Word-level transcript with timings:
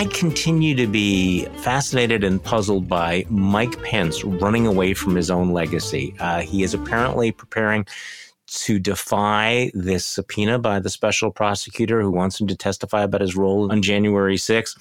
I 0.00 0.06
continue 0.06 0.74
to 0.76 0.86
be 0.86 1.44
fascinated 1.58 2.24
and 2.24 2.42
puzzled 2.42 2.88
by 2.88 3.26
Mike 3.28 3.82
Pence 3.82 4.24
running 4.24 4.66
away 4.66 4.94
from 4.94 5.14
his 5.14 5.30
own 5.30 5.50
legacy. 5.50 6.14
Uh, 6.18 6.40
he 6.40 6.62
is 6.62 6.72
apparently 6.72 7.32
preparing 7.32 7.84
to 8.46 8.78
defy 8.78 9.70
this 9.74 10.06
subpoena 10.06 10.58
by 10.58 10.80
the 10.80 10.88
special 10.88 11.30
prosecutor 11.30 12.00
who 12.00 12.10
wants 12.10 12.40
him 12.40 12.46
to 12.46 12.56
testify 12.56 13.02
about 13.02 13.20
his 13.20 13.36
role 13.36 13.70
on 13.70 13.82
January 13.82 14.36
6th. 14.36 14.78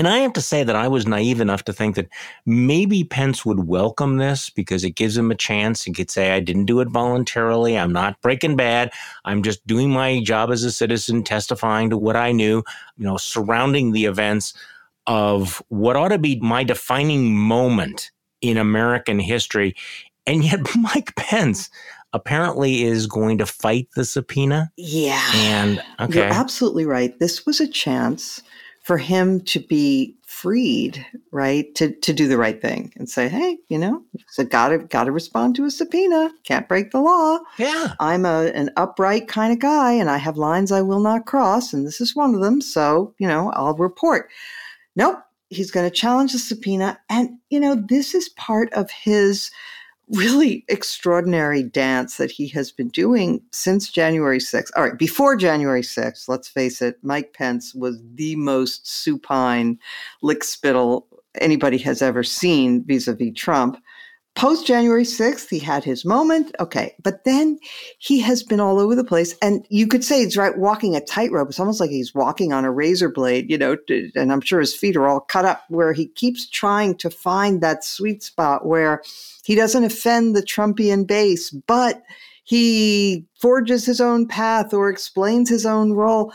And 0.00 0.08
I 0.08 0.20
have 0.20 0.32
to 0.32 0.40
say 0.40 0.64
that 0.64 0.74
I 0.74 0.88
was 0.88 1.06
naive 1.06 1.42
enough 1.42 1.64
to 1.64 1.74
think 1.74 1.94
that 1.96 2.08
maybe 2.46 3.04
Pence 3.04 3.44
would 3.44 3.68
welcome 3.68 4.16
this 4.16 4.48
because 4.48 4.82
it 4.82 4.92
gives 4.92 5.14
him 5.14 5.30
a 5.30 5.34
chance. 5.34 5.84
He 5.84 5.92
could 5.92 6.10
say, 6.10 6.30
I 6.30 6.40
didn't 6.40 6.64
do 6.64 6.80
it 6.80 6.88
voluntarily. 6.88 7.76
I'm 7.76 7.92
not 7.92 8.18
breaking 8.22 8.56
bad. 8.56 8.94
I'm 9.26 9.42
just 9.42 9.66
doing 9.66 9.90
my 9.90 10.22
job 10.22 10.52
as 10.52 10.64
a 10.64 10.72
citizen, 10.72 11.22
testifying 11.22 11.90
to 11.90 11.98
what 11.98 12.16
I 12.16 12.32
knew, 12.32 12.62
you 12.96 13.04
know, 13.04 13.18
surrounding 13.18 13.92
the 13.92 14.06
events 14.06 14.54
of 15.06 15.62
what 15.68 15.96
ought 15.96 16.08
to 16.08 16.18
be 16.18 16.40
my 16.40 16.64
defining 16.64 17.36
moment 17.36 18.10
in 18.40 18.56
American 18.56 19.18
history. 19.18 19.76
And 20.26 20.42
yet, 20.46 20.60
Mike 20.78 21.14
Pence 21.16 21.68
apparently 22.14 22.84
is 22.84 23.06
going 23.06 23.36
to 23.36 23.44
fight 23.44 23.88
the 23.96 24.06
subpoena. 24.06 24.72
Yeah. 24.78 25.30
And 25.34 25.82
okay. 26.00 26.20
You're 26.20 26.24
absolutely 26.24 26.86
right. 26.86 27.18
This 27.18 27.44
was 27.44 27.60
a 27.60 27.68
chance 27.68 28.40
for 28.90 28.98
him 28.98 29.40
to 29.42 29.60
be 29.60 30.16
freed, 30.26 31.06
right? 31.30 31.72
To 31.76 31.92
to 31.92 32.12
do 32.12 32.26
the 32.26 32.36
right 32.36 32.60
thing 32.60 32.92
and 32.96 33.08
say, 33.08 33.28
hey, 33.28 33.56
you 33.68 33.78
know, 33.78 34.02
so 34.30 34.44
gotta 34.44 34.78
gotta 34.78 35.12
respond 35.12 35.54
to 35.54 35.64
a 35.64 35.70
subpoena. 35.70 36.32
Can't 36.42 36.66
break 36.66 36.90
the 36.90 37.00
law. 37.00 37.38
Yeah. 37.56 37.94
I'm 38.00 38.26
a 38.26 38.50
an 38.52 38.70
upright 38.76 39.28
kind 39.28 39.52
of 39.52 39.60
guy 39.60 39.92
and 39.92 40.10
I 40.10 40.16
have 40.16 40.36
lines 40.36 40.72
I 40.72 40.82
will 40.82 40.98
not 40.98 41.24
cross, 41.24 41.72
and 41.72 41.86
this 41.86 42.00
is 42.00 42.16
one 42.16 42.34
of 42.34 42.40
them. 42.40 42.60
So, 42.60 43.14
you 43.18 43.28
know, 43.28 43.52
I'll 43.52 43.76
report. 43.76 44.28
Nope. 44.96 45.20
He's 45.50 45.70
going 45.70 45.88
to 45.88 45.96
challenge 45.96 46.32
the 46.32 46.40
subpoena. 46.40 46.98
And, 47.08 47.38
you 47.48 47.60
know, 47.60 47.76
this 47.76 48.12
is 48.12 48.28
part 48.30 48.72
of 48.72 48.90
his 48.90 49.52
really 50.10 50.64
extraordinary 50.68 51.62
dance 51.62 52.16
that 52.16 52.30
he 52.30 52.48
has 52.48 52.72
been 52.72 52.88
doing 52.88 53.40
since 53.52 53.90
January 53.90 54.38
6th. 54.38 54.70
All 54.76 54.84
right, 54.84 54.98
before 54.98 55.36
January 55.36 55.82
6th, 55.82 56.28
let's 56.28 56.48
face 56.48 56.82
it, 56.82 56.98
Mike 57.02 57.32
Pence 57.32 57.74
was 57.74 58.02
the 58.14 58.36
most 58.36 58.86
supine 58.88 59.78
lickspittle 60.22 61.04
anybody 61.36 61.78
has 61.78 62.02
ever 62.02 62.24
seen 62.24 62.82
vis 62.84 63.06
a 63.06 63.14
vis 63.14 63.32
Trump 63.34 63.80
post 64.36 64.66
January 64.66 65.04
6th, 65.04 65.48
he 65.48 65.58
had 65.58 65.84
his 65.84 66.04
moment. 66.04 66.54
Okay. 66.60 66.94
But 67.02 67.24
then 67.24 67.58
he 67.98 68.20
has 68.20 68.42
been 68.42 68.60
all 68.60 68.78
over 68.78 68.94
the 68.94 69.04
place. 69.04 69.36
And 69.42 69.66
you 69.68 69.86
could 69.86 70.04
say 70.04 70.20
he's 70.20 70.36
right 70.36 70.56
walking 70.56 70.96
a 70.96 71.00
tightrope. 71.00 71.48
It's 71.48 71.60
almost 71.60 71.80
like 71.80 71.90
he's 71.90 72.14
walking 72.14 72.52
on 72.52 72.64
a 72.64 72.70
razor 72.70 73.10
blade, 73.10 73.50
you 73.50 73.58
know, 73.58 73.76
and 73.88 74.32
I'm 74.32 74.40
sure 74.40 74.60
his 74.60 74.74
feet 74.74 74.96
are 74.96 75.06
all 75.06 75.20
cut 75.20 75.44
up 75.44 75.64
where 75.68 75.92
he 75.92 76.06
keeps 76.06 76.48
trying 76.48 76.96
to 76.96 77.10
find 77.10 77.60
that 77.60 77.84
sweet 77.84 78.22
spot 78.22 78.66
where 78.66 79.02
he 79.44 79.54
doesn't 79.54 79.84
offend 79.84 80.34
the 80.34 80.42
Trumpian 80.42 81.06
base, 81.06 81.50
but 81.50 82.02
he 82.44 83.26
forges 83.38 83.84
his 83.84 84.00
own 84.00 84.26
path 84.26 84.72
or 84.72 84.88
explains 84.88 85.48
his 85.48 85.66
own 85.66 85.92
role. 85.92 86.32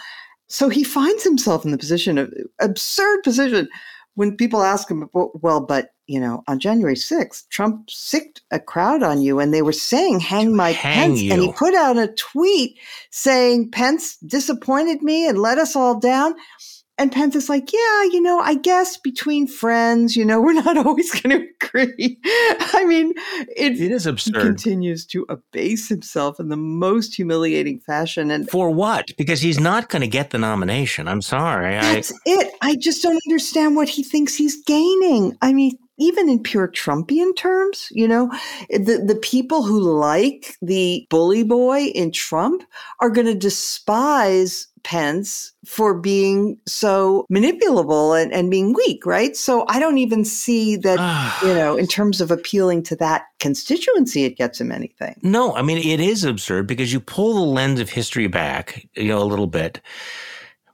So 0.48 0.70
he 0.70 0.84
finds 0.84 1.24
himself 1.24 1.66
in 1.66 1.72
the 1.72 1.78
position 1.78 2.18
of 2.18 2.32
absurd 2.60 3.24
position 3.24 3.68
when 4.16 4.36
people 4.36 4.64
ask 4.64 4.90
him, 4.90 5.10
well, 5.14 5.62
but 5.62 5.92
you 6.08 6.20
know, 6.20 6.44
on 6.48 6.60
January 6.60 6.96
6th, 6.96 7.48
Trump 7.50 7.90
sicked 7.90 8.42
a 8.52 8.60
crowd 8.60 9.02
on 9.02 9.22
you 9.22 9.40
and 9.40 9.54
they 9.54 9.62
were 9.62 9.72
saying, 9.72 10.20
hang 10.20 10.56
Mike 10.56 10.76
hang 10.76 11.12
Pence. 11.12 11.22
You. 11.22 11.34
And 11.34 11.42
he 11.42 11.52
put 11.52 11.74
out 11.74 11.98
a 11.98 12.08
tweet 12.10 12.78
saying, 13.10 13.72
Pence 13.72 14.18
disappointed 14.18 15.02
me 15.02 15.28
and 15.28 15.40
let 15.40 15.58
us 15.58 15.76
all 15.76 16.00
down. 16.00 16.36
And 16.98 17.12
Pence 17.12 17.36
is 17.36 17.50
like, 17.50 17.74
yeah, 17.74 18.04
you 18.04 18.22
know, 18.22 18.40
I 18.40 18.56
guess 18.56 18.96
between 18.96 19.48
friends, 19.48 20.16
you 20.16 20.24
know, 20.24 20.42
we're 20.46 20.54
not 20.54 20.78
always 20.78 21.12
going 21.20 21.42
to 21.42 21.48
agree. 21.62 22.20
I 22.26 22.86
mean, 22.88 23.14
it, 23.56 23.80
it 23.80 23.92
is 23.92 24.06
absurd. 24.06 24.36
He 24.36 24.42
continues 24.42 25.06
to 25.08 25.26
abase 25.28 25.90
himself 25.90 26.40
in 26.40 26.50
the 26.50 26.58
most 26.58 27.16
humiliating 27.16 27.80
fashion. 27.80 28.32
And 28.32 28.50
for 28.50 28.72
what? 28.72 29.12
Because 29.18 29.42
he's 29.42 29.60
not 29.60 29.90
going 29.90 30.02
to 30.02 30.08
get 30.08 30.30
the 30.30 30.38
nomination. 30.38 31.08
I'm 31.08 31.22
sorry. 31.22 31.72
That's 31.72 32.12
I, 32.12 32.18
it. 32.26 32.54
I 32.62 32.76
just 32.76 33.04
don't 33.04 33.22
understand 33.28 33.76
what 33.76 33.90
he 33.90 34.04
thinks 34.04 34.36
he's 34.36 34.64
gaining. 34.64 35.38
I 35.42 35.52
mean, 35.52 35.78
even 35.98 36.30
in 36.30 36.42
pure 36.42 36.68
Trumpian 36.68 37.36
terms, 37.36 37.88
you 37.92 38.08
know, 38.08 38.32
eh, 38.70 38.78
the, 38.78 39.04
the 39.06 39.20
people 39.22 39.64
who 39.64 39.80
like 39.80 40.58
the 40.62 41.06
bully 41.10 41.44
boy 41.44 41.86
in 41.86 42.12
Trump 42.12 42.64
are 43.00 43.10
going 43.10 43.28
to 43.28 43.36
despise 43.36 44.68
Pence 44.84 45.52
for 45.66 45.96
being 45.96 46.60
so 46.68 47.26
manipulable 47.32 48.22
and, 48.22 48.32
and 48.32 48.52
being 48.52 48.74
weak, 48.74 49.04
right? 49.04 49.36
So 49.36 49.66
I 49.68 49.80
don't 49.80 49.98
even 49.98 50.24
see 50.24 50.76
that, 50.78 51.40
you 51.42 51.54
know, 51.56 51.76
in 51.76 51.88
terms 51.88 52.22
of 52.22 52.30
appealing 52.30 52.84
to 52.84 52.96
that 52.98 53.24
constituency, 53.40 54.26
it 54.26 54.38
gets 54.38 54.62
him 54.62 54.72
anything. 54.72 55.20
No, 55.24 55.56
I 55.56 55.64
mean, 55.64 55.78
it 55.78 56.00
is 56.00 56.24
absurd 56.24 56.68
because 56.68 56.94
you 56.94 57.00
pull 57.00 57.34
the 57.34 57.42
lens 57.42 57.80
of 57.80 57.90
history 57.90 58.28
back, 58.28 58.88
you 58.96 59.08
know, 59.08 59.22
a 59.22 59.26
little 59.26 59.48
bit. 59.48 59.82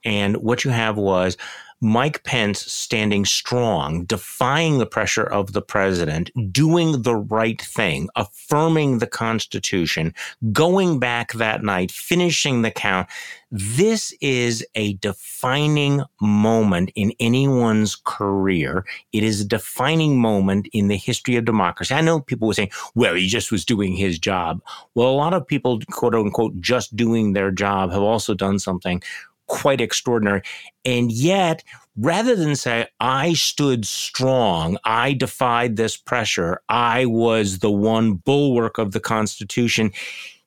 And 0.04 0.36
what 0.38 0.64
you 0.64 0.70
have 0.72 0.96
was 0.96 1.38
Mike 1.84 2.22
Pence 2.22 2.60
standing 2.72 3.24
strong, 3.24 4.04
defying 4.04 4.78
the 4.78 4.86
pressure 4.86 5.24
of 5.24 5.52
the 5.52 5.60
president, 5.60 6.30
doing 6.52 7.02
the 7.02 7.16
right 7.16 7.60
thing, 7.60 8.08
affirming 8.14 8.98
the 8.98 9.06
Constitution, 9.08 10.14
going 10.52 11.00
back 11.00 11.32
that 11.32 11.64
night, 11.64 11.90
finishing 11.90 12.62
the 12.62 12.70
count. 12.70 13.08
This 13.50 14.14
is 14.20 14.64
a 14.76 14.94
defining 14.94 16.04
moment 16.20 16.92
in 16.94 17.12
anyone's 17.18 17.96
career. 17.96 18.86
It 19.12 19.24
is 19.24 19.40
a 19.40 19.48
defining 19.48 20.18
moment 20.18 20.68
in 20.72 20.86
the 20.86 20.96
history 20.96 21.34
of 21.34 21.44
democracy. 21.44 21.94
I 21.94 22.00
know 22.00 22.20
people 22.20 22.46
were 22.46 22.54
saying, 22.54 22.70
well, 22.94 23.14
he 23.14 23.26
just 23.26 23.50
was 23.50 23.64
doing 23.64 23.96
his 23.96 24.20
job. 24.20 24.62
Well, 24.94 25.08
a 25.08 25.10
lot 25.10 25.34
of 25.34 25.46
people, 25.46 25.80
quote 25.90 26.14
unquote, 26.14 26.60
just 26.60 26.94
doing 26.94 27.32
their 27.32 27.50
job 27.50 27.90
have 27.90 28.02
also 28.02 28.34
done 28.34 28.60
something 28.60 29.02
quite 29.46 29.80
extraordinary. 29.80 30.42
And 30.84 31.12
yet, 31.12 31.62
rather 31.96 32.36
than 32.36 32.56
say, 32.56 32.88
I 33.00 33.34
stood 33.34 33.86
strong, 33.86 34.78
I 34.84 35.12
defied 35.12 35.76
this 35.76 35.96
pressure, 35.96 36.60
I 36.68 37.06
was 37.06 37.58
the 37.58 37.70
one 37.70 38.14
bulwark 38.14 38.78
of 38.78 38.92
the 38.92 39.00
Constitution, 39.00 39.92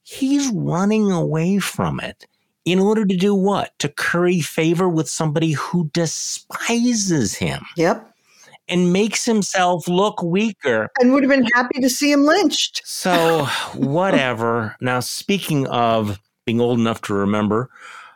he's 0.03 0.47
running 0.49 1.11
away 1.11 1.59
from 1.59 1.99
it. 1.99 2.27
In 2.65 2.79
order 2.79 3.05
to 3.05 3.15
do 3.15 3.35
what? 3.35 3.77
To 3.77 3.89
curry 3.89 4.41
favor 4.41 4.89
with 4.89 5.07
somebody 5.07 5.51
who 5.51 5.89
despises 5.93 7.35
him. 7.35 7.61
Yep 7.77 8.11
and 8.67 8.91
makes 8.91 9.25
himself 9.25 9.87
look 9.87 10.21
weaker. 10.23 10.89
And 10.99 11.13
would 11.13 11.23
have 11.23 11.29
been 11.29 11.47
happy 11.53 11.79
to 11.81 11.89
see 11.89 12.11
him 12.11 12.23
lynched. 12.23 12.81
So, 12.85 13.45
whatever. 13.75 14.75
now, 14.81 14.99
speaking 15.01 15.67
of 15.67 16.19
being 16.45 16.59
old 16.59 16.79
enough 16.79 17.01
to 17.03 17.13
remember, 17.13 17.69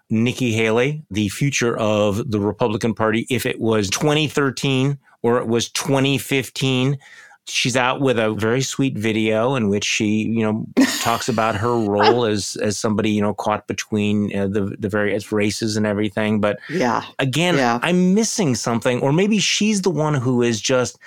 Nikki 0.10 0.54
Haley, 0.54 1.04
the 1.12 1.30
future 1.30 1.78
of 1.78 2.32
the 2.32 2.40
Republican 2.40 2.94
Party, 2.94 3.28
if 3.30 3.46
it 3.46 3.60
was 3.60 3.90
2013 3.90 4.98
or 5.22 5.40
it 5.40 5.48
was 5.48 5.70
2015. 5.70 6.98
She's 7.46 7.76
out 7.76 8.00
with 8.00 8.20
a 8.20 8.32
very 8.34 8.62
sweet 8.62 8.96
video 8.96 9.56
in 9.56 9.70
which 9.70 9.84
she, 9.84 10.24
you 10.28 10.44
know, 10.44 10.68
talks 11.02 11.28
about 11.30 11.56
her 11.56 11.74
role 11.74 12.26
as 12.26 12.56
as 12.58 12.78
somebody, 12.78 13.10
you 13.10 13.22
know, 13.22 13.34
caught 13.34 13.66
between 13.66 14.36
uh, 14.38 14.48
the 14.48 14.76
the 14.78 14.90
various 14.90 15.32
races 15.32 15.76
and 15.76 15.88
everything. 15.88 16.40
But 16.42 16.60
yeah, 16.70 17.04
again, 17.18 17.56
yeah. 17.56 17.80
I'm 17.82 18.14
missing 18.14 18.54
something, 18.54 19.02
or 19.02 19.12
maybe 19.12 19.40
she's 19.40 19.82
the 19.82 19.90
one 19.90 20.14
who 20.14 20.44
is 20.44 20.62
just 20.62 21.00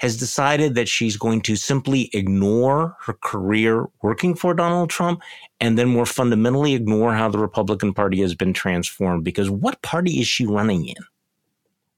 has 0.00 0.16
decided 0.16 0.74
that 0.74 0.88
she's 0.88 1.18
going 1.18 1.42
to 1.42 1.56
simply 1.56 2.08
ignore 2.14 2.96
her 3.00 3.12
career 3.12 3.86
working 4.00 4.34
for 4.34 4.54
Donald 4.54 4.88
Trump 4.88 5.20
and 5.60 5.78
then 5.78 5.88
more 5.88 6.06
fundamentally 6.06 6.72
ignore 6.72 7.12
how 7.12 7.28
the 7.28 7.38
Republican 7.38 7.92
Party 7.92 8.18
has 8.22 8.34
been 8.34 8.54
transformed. 8.54 9.24
Because 9.24 9.50
what 9.50 9.82
party 9.82 10.18
is 10.18 10.26
she 10.26 10.46
running 10.46 10.86
in? 10.86 10.96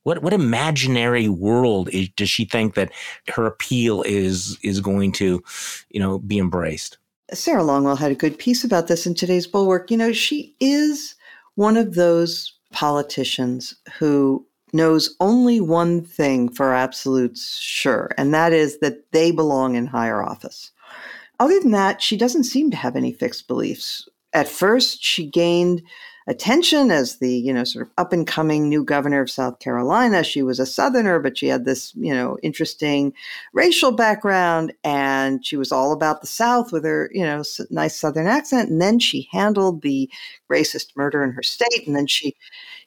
What 0.03 0.21
what 0.21 0.33
imaginary 0.33 1.29
world 1.29 1.91
is, 1.91 2.09
does 2.17 2.29
she 2.29 2.45
think 2.45 2.75
that 2.75 2.91
her 3.29 3.47
appeal 3.47 4.03
is 4.03 4.59
is 4.65 4.81
going 4.81 5.13
to, 5.13 5.41
you 5.91 6.01
know, 6.01 6.19
be 6.19 6.41
embraced? 6.41 6.99
Sarah 7.33 7.63
Longwell 7.63 7.99
had 7.99 8.11
a 8.11 8.17
good 8.17 8.37
piece 8.37 8.65
about 8.65 8.89
this 8.89 9.07
in 9.07 9.15
today's 9.15 9.47
Bulwark. 9.47 9.93
You 9.93 9.97
know, 9.97 10.13
she 10.13 10.57
is 10.59 11.15
one 11.55 11.77
of 11.77 11.95
those 11.95 12.53
politicians 12.73 13.77
who 13.97 14.45
knows 14.73 15.17
only 15.21 15.61
one 15.61 16.03
thing 16.03 16.49
for 16.49 16.75
absolute 16.75 17.39
sure, 17.39 18.11
and 18.17 18.33
that 18.35 18.53
is 18.53 18.79
that 18.79 19.11
they 19.13 19.31
belong 19.31 19.75
in 19.75 19.87
higher 19.87 20.23
office. 20.23 20.71
Other 21.41 21.59
than 21.61 21.73
that, 21.73 22.01
she 22.01 22.17
doesn't 22.17 22.45
seem 22.45 22.71
to 22.71 22.77
have 22.77 22.97
any 22.97 23.13
fixed 23.13 23.49
beliefs. 23.49 24.09
At 24.33 24.49
first, 24.49 25.03
she 25.03 25.27
gained 25.27 25.83
attention 26.27 26.91
as 26.91 27.19
the, 27.19 27.33
you 27.33 27.53
know, 27.53 27.65
sort 27.65 27.87
of 27.87 27.93
up 27.99 28.13
and 28.13 28.27
coming 28.27 28.69
new 28.69 28.85
governor 28.85 29.21
of 29.21 29.31
South 29.31 29.59
Carolina. 29.59 30.23
She 30.23 30.43
was 30.43 30.61
a 30.61 30.67
Southerner, 30.67 31.19
but 31.19 31.37
she 31.37 31.49
had 31.49 31.65
this, 31.65 31.93
you 31.97 32.15
know, 32.15 32.39
interesting 32.43 33.13
racial 33.53 33.93
background 33.93 34.73
and 34.85 35.45
she 35.45 35.57
was 35.57 35.73
all 35.73 35.93
about 35.93 36.21
the 36.21 36.27
South 36.27 36.73
with 36.73 36.85
her, 36.85 37.11
you 37.13 37.25
know, 37.25 37.43
nice 37.71 37.99
Southern 37.99 38.27
accent. 38.27 38.71
And 38.71 38.81
then 38.81 38.99
she 38.99 39.29
handled 39.33 39.83
the 39.83 40.09
racist 40.51 40.97
murder 40.97 41.25
in 41.25 41.33
her 41.33 41.43
state. 41.43 41.87
And 41.87 41.97
then 41.97 42.07
she 42.07 42.37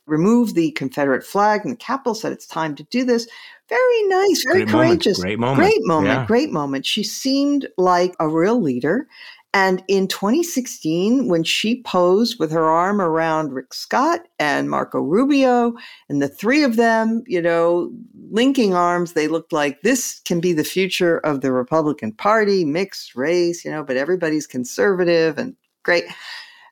removed 0.05 0.55
the 0.55 0.71
Confederate 0.71 1.23
flag 1.23 1.61
and 1.63 1.71
the 1.71 1.77
Capitol, 1.77 2.15
said 2.15 2.31
it's 2.31 2.47
time 2.47 2.75
to 2.75 2.83
do 2.83 3.03
this. 3.03 3.27
Very 3.69 4.03
nice, 4.07 4.43
very 4.45 4.65
Great 4.65 4.71
courageous. 4.71 5.17
Moment. 5.17 5.25
Great 5.25 5.39
moment. 5.39 5.57
Great 5.57 5.83
moment. 5.87 6.13
Yeah. 6.13 6.25
Great 6.25 6.51
moment. 6.51 6.85
She 6.85 7.03
seemed 7.03 7.67
like 7.77 8.15
a 8.19 8.27
real 8.27 8.61
leader. 8.61 9.07
And 9.55 9.81
in 9.87 10.09
2016, 10.09 11.29
when 11.29 11.45
she 11.45 11.81
posed 11.83 12.39
with 12.41 12.51
her 12.51 12.65
arm 12.65 12.99
around 12.99 13.53
Rick 13.53 13.73
Scott 13.73 14.27
and 14.37 14.69
Marco 14.69 14.99
Rubio, 14.99 15.73
and 16.09 16.21
the 16.21 16.27
three 16.27 16.61
of 16.61 16.75
them, 16.75 17.23
you 17.25 17.41
know, 17.41 17.89
linking 18.31 18.73
arms, 18.73 19.13
they 19.13 19.29
looked 19.29 19.53
like 19.53 19.81
this 19.81 20.19
can 20.25 20.41
be 20.41 20.51
the 20.51 20.65
future 20.65 21.19
of 21.19 21.39
the 21.39 21.53
Republican 21.53 22.11
Party, 22.11 22.65
mixed 22.65 23.15
race, 23.15 23.63
you 23.63 23.71
know, 23.71 23.81
but 23.81 23.95
everybody's 23.95 24.45
conservative 24.45 25.37
and 25.37 25.55
great. 25.83 26.03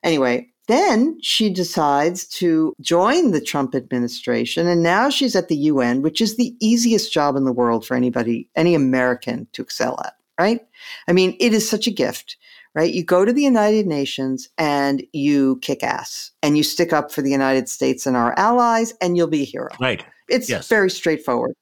Anyway, 0.02 0.46
then 0.66 1.18
she 1.20 1.50
decides 1.50 2.26
to 2.28 2.74
join 2.80 3.30
the 3.30 3.40
Trump 3.40 3.74
administration. 3.74 4.66
And 4.66 4.82
now 4.82 5.10
she's 5.10 5.36
at 5.36 5.48
the 5.48 5.56
UN, 5.56 6.02
which 6.02 6.20
is 6.20 6.36
the 6.36 6.56
easiest 6.60 7.12
job 7.12 7.36
in 7.36 7.44
the 7.44 7.52
world 7.52 7.86
for 7.86 7.94
anybody, 7.94 8.48
any 8.56 8.74
American 8.74 9.46
to 9.52 9.62
excel 9.62 10.00
at, 10.04 10.14
right? 10.40 10.60
I 11.06 11.12
mean, 11.12 11.36
it 11.38 11.52
is 11.52 11.68
such 11.68 11.86
a 11.86 11.90
gift, 11.90 12.36
right? 12.74 12.92
You 12.92 13.04
go 13.04 13.24
to 13.24 13.32
the 13.32 13.42
United 13.42 13.86
Nations 13.86 14.48
and 14.56 15.04
you 15.12 15.58
kick 15.60 15.82
ass 15.82 16.30
and 16.42 16.56
you 16.56 16.62
stick 16.62 16.92
up 16.92 17.12
for 17.12 17.20
the 17.22 17.30
United 17.30 17.68
States 17.68 18.06
and 18.06 18.16
our 18.16 18.34
allies, 18.38 18.94
and 19.00 19.16
you'll 19.16 19.26
be 19.28 19.42
a 19.42 19.46
hero. 19.46 19.68
Right. 19.80 20.04
It's 20.28 20.48
Yes. 20.48 20.68
very 20.68 20.90
straightforward. 20.90 21.54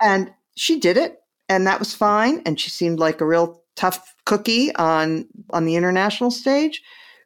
And 0.00 0.32
she 0.56 0.80
did 0.80 0.96
it, 0.96 1.20
and 1.48 1.66
that 1.66 1.78
was 1.78 1.94
fine. 1.94 2.42
And 2.46 2.58
she 2.58 2.70
seemed 2.70 2.98
like 2.98 3.20
a 3.20 3.26
real 3.26 3.62
tough 3.76 4.14
cookie 4.24 4.74
on 4.74 5.26
on 5.50 5.64
the 5.64 5.76
international 5.76 6.30
stage. 6.30 6.82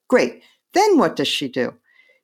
Great. 0.09 0.43
Then 0.75 0.99
what 0.99 1.17
does 1.17 1.29
she 1.29 1.49
do? 1.49 1.75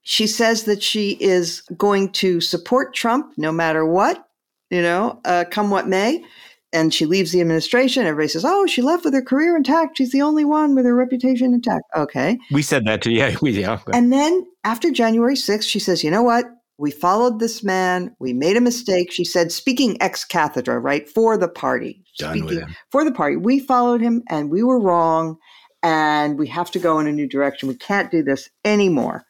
She 0.03 0.27
says 0.27 0.65
that 0.65 0.83
she 0.83 1.13
is 1.21 1.61
going 1.77 2.13
to 2.13 2.41
support 2.41 2.95
Trump 2.95 3.33
no 3.37 3.53
matter 3.53 3.85
what, 3.85 4.27
you 4.71 4.81
know, 4.81 5.21
uh, 5.25 5.45
come 5.51 5.71
what 5.71 5.89
may. 5.89 6.25
And 6.73 6.93
she 6.93 7.07
leaves 7.07 7.33
the 7.33 7.41
administration. 7.41 8.07
Everybody 8.07 8.29
says, 8.29 8.45
"Oh, 8.45 8.67
she 8.67 8.83
left 8.83 9.05
with 9.05 9.15
her 9.15 9.23
career 9.23 9.57
intact. 9.57 9.97
She's 9.97 10.13
the 10.13 10.21
only 10.21 10.45
one 10.45 10.75
with 10.75 10.85
her 10.85 10.95
reputation 10.95 11.55
intact." 11.55 11.85
Okay. 11.97 12.39
We 12.51 12.61
said 12.61 12.85
that 12.85 13.01
too. 13.01 13.11
Yeah. 13.19 13.37
We, 13.41 13.53
yeah. 13.53 13.79
And 13.95 14.13
then 14.13 14.47
after 14.65 14.91
January 14.91 15.35
6th, 15.35 15.67
she 15.67 15.79
says, 15.79 16.05
you 16.05 16.11
know 16.11 16.23
what? 16.23 16.45
We 16.77 16.91
followed 16.91 17.41
this 17.41 17.65
man. 17.65 18.15
We 18.21 18.35
made 18.35 18.57
a 18.57 18.61
mistake. 18.61 19.11
She 19.11 19.25
said, 19.25 19.51
speaking 19.51 20.01
ex 20.01 20.25
cathedra, 20.25 20.79
right? 20.79 21.09
For 21.09 21.39
the 21.39 21.49
party. 21.49 22.05
Done 22.19 22.45
with 22.45 22.59
him. 22.59 22.77
For 22.93 23.03
the 23.05 23.13
party. 23.13 23.37
We 23.37 23.61
followed 23.61 24.01
him 24.01 24.23
and 24.29 24.51
we 24.51 24.63
were 24.63 24.79
wrong. 24.79 25.39
And 25.83 26.39
we 26.39 26.47
have 26.49 26.71
to 26.73 26.79
go 26.79 26.99
in 26.99 27.07
a 27.07 27.13
new 27.13 27.29
direction. 27.29 27.69
We 27.69 27.77
can't 27.77 28.11
do 28.11 28.23
this 28.23 28.51
anymore. 28.65 29.25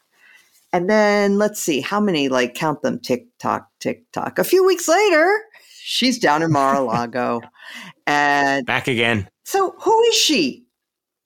And 0.73 0.89
then 0.89 1.39
let's 1.39 1.61
see, 1.61 1.81
how 1.81 2.00
many, 2.00 2.29
like, 2.29 2.55
count 2.55 2.83
them 2.83 2.99
tick 2.99 3.27
tock, 3.39 3.69
tick 3.81 4.05
tock. 4.12 4.39
A 4.39 4.45
few 4.45 4.65
weeks 4.67 4.87
later, 4.89 5.41
she's 5.81 6.19
down 6.19 6.43
in 6.43 6.53
Mar 6.53 6.77
a 6.77 6.81
Lago. 6.81 7.41
and 8.06 8.67
Back 8.67 8.89
again. 8.89 9.29
so 9.45 9.75
who 9.81 10.03
is 10.05 10.15
she? 10.15 10.65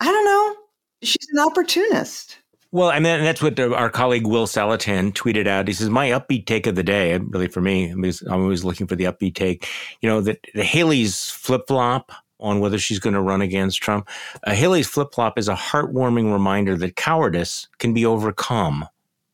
I 0.01 0.07
don't 0.07 0.25
know. 0.25 0.57
She's 1.03 1.27
an 1.33 1.41
opportunist. 1.41 2.39
Well, 2.71 2.89
I 2.89 3.01
mean, 3.01 3.23
that's 3.23 3.43
what 3.43 3.61
our 3.61 3.91
colleague 3.91 4.27
Will 4.27 4.47
Saletan 4.47 5.13
tweeted 5.13 5.47
out. 5.47 5.69
He 5.69 5.75
says, 5.75 5.91
"My 5.91 6.09
upbeat 6.09 6.47
take 6.47 6.67
of 6.67 6.75
the 6.75 6.83
day, 6.83 7.19
really 7.19 7.49
for 7.49 7.61
me, 7.61 7.91
I'm 7.91 7.99
always, 7.99 8.23
I'm 8.23 8.43
always 8.43 8.65
looking 8.65 8.87
for 8.87 8.97
the 8.97 9.05
upbeat 9.05 9.35
take. 9.35 9.69
You 10.01 10.09
know, 10.09 10.21
that 10.23 10.39
the 10.55 10.65
Haley's 10.65 11.29
flip 11.31 11.65
flop 11.69 12.13
on 12.43 12.61
whether 12.61 12.79
she's 12.79 12.99
going 12.99 13.15
to 13.15 13.21
run 13.21 13.41
against 13.41 13.81
Trump. 13.81 14.09
Uh, 14.45 14.55
Haley's 14.55 14.89
flip 14.89 15.15
flop 15.15 15.39
is 15.39 15.49
a 15.49 15.55
heartwarming 15.55 16.33
reminder 16.33 16.77
that 16.77 16.97
cowardice 16.97 17.69
can 17.79 17.95
be 17.95 18.05
overcome 18.05 18.87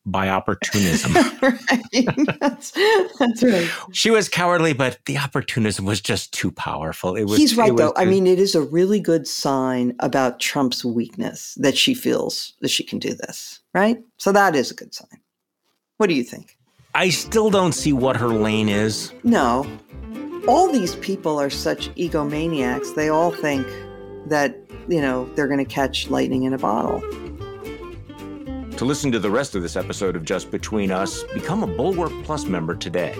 by 0.05 0.29
opportunism. 0.29 1.13
right. 1.41 2.39
That's, 2.39 2.71
that's 3.19 3.43
right. 3.43 3.69
she 3.91 4.09
was 4.09 4.29
cowardly, 4.29 4.73
but 4.73 4.99
the 5.05 5.17
opportunism 5.17 5.85
was 5.85 6.01
just 6.01 6.33
too 6.33 6.51
powerful. 6.51 7.15
It 7.15 7.25
was. 7.25 7.37
He's 7.37 7.57
right, 7.57 7.71
was 7.71 7.79
though. 7.79 7.93
I 7.95 8.05
mean, 8.05 8.25
it 8.27 8.39
is 8.39 8.55
a 8.55 8.61
really 8.61 8.99
good 8.99 9.27
sign 9.27 9.95
about 9.99 10.39
Trump's 10.39 10.83
weakness 10.83 11.55
that 11.55 11.77
she 11.77 11.93
feels 11.93 12.53
that 12.61 12.69
she 12.69 12.83
can 12.83 12.99
do 12.99 13.13
this, 13.13 13.59
right? 13.73 14.01
So 14.17 14.31
that 14.31 14.55
is 14.55 14.71
a 14.71 14.75
good 14.75 14.93
sign. 14.93 15.19
What 15.97 16.07
do 16.07 16.15
you 16.15 16.23
think? 16.23 16.57
I 16.95 17.09
still 17.09 17.49
don't 17.49 17.73
see 17.73 17.93
what 17.93 18.17
her 18.17 18.29
lane 18.29 18.69
is. 18.69 19.13
No. 19.23 19.69
All 20.49 20.67
these 20.67 20.95
people 20.95 21.39
are 21.39 21.51
such 21.51 21.89
egomaniacs. 21.89 22.95
They 22.95 23.07
all 23.07 23.29
think 23.29 23.67
that, 24.25 24.57
you 24.87 24.99
know, 24.99 25.31
they're 25.35 25.47
going 25.47 25.63
to 25.63 25.73
catch 25.73 26.09
lightning 26.09 26.41
in 26.41 26.55
a 26.55 26.57
bottle. 26.57 27.01
To 28.71 28.83
listen 28.83 29.11
to 29.11 29.19
the 29.19 29.29
rest 29.29 29.53
of 29.53 29.61
this 29.61 29.75
episode 29.75 30.15
of 30.15 30.25
Just 30.25 30.49
Between 30.49 30.89
Us, 30.89 31.21
become 31.35 31.61
a 31.61 31.67
Bulwark 31.67 32.11
Plus 32.23 32.45
member 32.45 32.75
today. 32.75 33.13